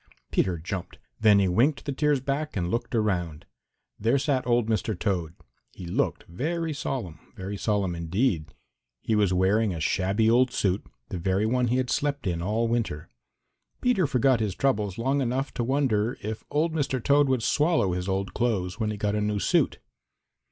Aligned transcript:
Peter 0.31 0.57
jumped. 0.57 0.97
Then 1.19 1.37
he 1.37 1.47
winked 1.47 1.85
the 1.85 1.91
tears 1.91 2.19
back 2.19 2.57
and 2.57 2.71
looked 2.71 2.95
around. 2.95 3.45
There 3.99 4.17
sat 4.17 4.47
old 4.47 4.67
Mr. 4.67 4.97
Toad. 4.97 5.35
He 5.73 5.85
looked 5.85 6.23
very 6.23 6.73
solemn, 6.73 7.19
very 7.35 7.55
solemn 7.55 7.93
indeed. 7.93 8.55
He 9.03 9.13
was 9.13 9.31
wearing 9.31 9.75
a 9.75 9.79
shabby 9.79 10.27
old 10.27 10.49
suit, 10.49 10.83
the 11.09 11.19
very 11.19 11.45
one 11.45 11.67
he 11.67 11.77
had 11.77 11.91
slept 11.91 12.25
in 12.25 12.41
all 12.41 12.67
winter. 12.67 13.09
Peter 13.79 14.07
forgot 14.07 14.39
his 14.39 14.55
troubles 14.55 14.97
long 14.97 15.21
enough 15.21 15.53
to 15.53 15.63
wonder 15.63 16.17
if 16.23 16.43
old 16.49 16.73
Mr. 16.73 16.97
Toad 17.03 17.29
would 17.29 17.43
swallow 17.43 17.91
his 17.91 18.09
old 18.09 18.33
clothes 18.33 18.79
when 18.79 18.89
he 18.89 18.97
got 18.97 19.13
a 19.13 19.21
new 19.21 19.37
suit. 19.37 19.77